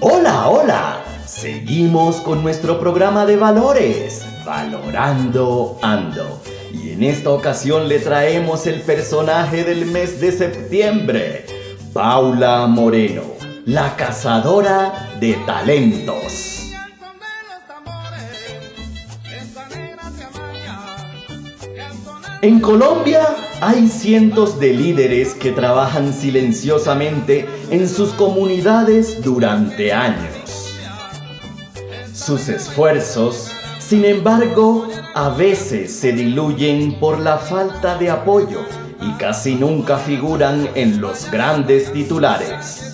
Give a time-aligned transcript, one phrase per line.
[0.00, 1.04] Hola, hola.
[1.26, 6.40] Seguimos con nuestro programa de valores, Valorando Ando.
[6.72, 11.46] Y en esta ocasión le traemos el personaje del mes de septiembre,
[11.92, 13.22] Paula Moreno,
[13.66, 16.70] la cazadora de talentos.
[22.40, 23.26] En Colombia
[23.60, 30.76] hay cientos de líderes que trabajan silenciosamente en sus comunidades durante años.
[32.12, 38.60] Sus esfuerzos, sin embargo, a veces se diluyen por la falta de apoyo
[39.00, 42.84] y casi nunca figuran en los grandes titulares.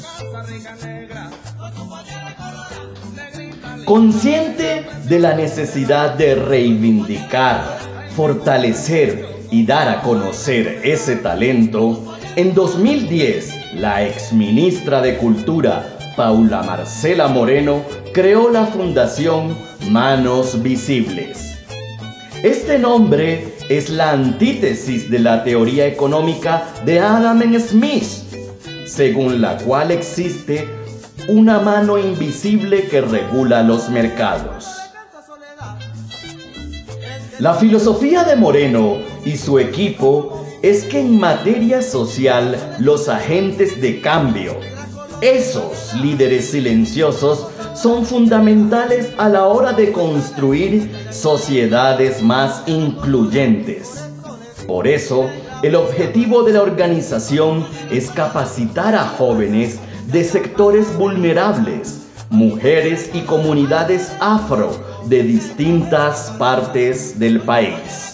[3.85, 7.79] Consciente de la necesidad de reivindicar,
[8.17, 17.29] fortalecer y dar a conocer ese talento, en 2010 la exministra de Cultura, Paula Marcela
[17.29, 19.57] Moreno, creó la Fundación
[19.91, 21.57] Manos Visibles.
[22.43, 28.03] Este nombre es la antítesis de la teoría económica de Adam Smith,
[28.87, 30.67] según la cual existe
[31.29, 34.67] una mano invisible que regula los mercados.
[37.39, 44.01] La filosofía de Moreno y su equipo es que en materia social los agentes de
[44.01, 44.57] cambio,
[45.21, 54.05] esos líderes silenciosos, son fundamentales a la hora de construir sociedades más incluyentes.
[54.67, 55.29] Por eso,
[55.63, 59.79] el objetivo de la organización es capacitar a jóvenes
[60.13, 64.73] de sectores vulnerables, mujeres y comunidades afro,
[65.07, 68.14] de distintas partes del país.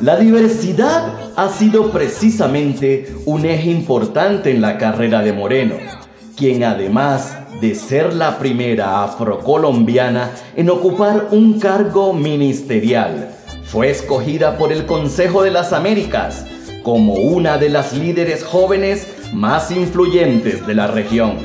[0.00, 5.76] La diversidad ha sido precisamente un eje importante en la carrera de Moreno,
[6.36, 13.30] quien además de ser la primera afrocolombiana en ocupar un cargo ministerial,
[13.64, 16.46] fue escogida por el Consejo de las Américas
[16.82, 21.38] como una de las líderes jóvenes más influyentes de la región.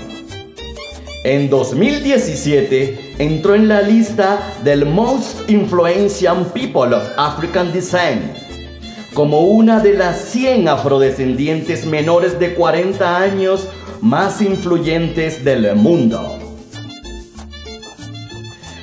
[1.24, 8.22] En 2017 entró en la lista del Most Influential People of African Descent
[9.14, 13.68] como una de las 100 afrodescendientes menores de 40 años
[14.00, 16.38] más influyentes del mundo.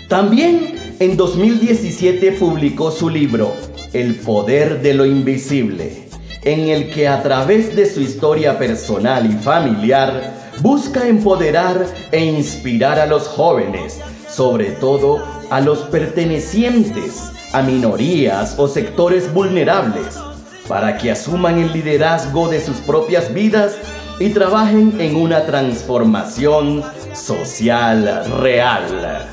[0.08, 3.52] También en 2017 publicó su libro
[3.92, 6.08] El poder de lo invisible,
[6.42, 12.98] en el que a través de su historia personal y familiar busca empoderar e inspirar
[12.98, 14.00] a los jóvenes,
[14.34, 20.18] sobre todo a los pertenecientes a minorías o sectores vulnerables,
[20.66, 23.76] para que asuman el liderazgo de sus propias vidas
[24.18, 29.28] y trabajen en una transformación social real.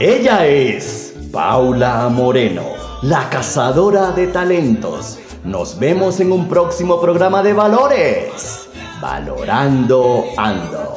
[0.00, 2.64] Ella es Paula Moreno,
[3.02, 8.67] la cazadora de talentos nos vemos en un próximo programa de valores.
[9.00, 10.96] Valorando Ando.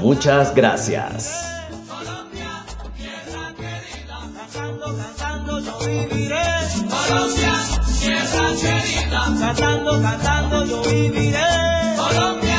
[0.00, 1.46] Muchas gracias.
[9.10, 12.49] Cantando, cantando yo viviré.